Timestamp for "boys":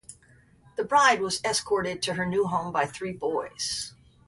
3.11-3.93